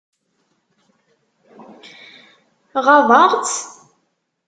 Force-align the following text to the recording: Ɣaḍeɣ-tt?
Ɣaḍeɣ-tt? 2.85 3.63